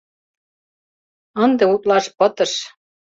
Ынде 1.43 1.63
утлаш 1.73 2.05
пытыш. 2.17 2.53